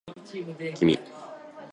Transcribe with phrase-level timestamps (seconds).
[0.81, 0.97] 君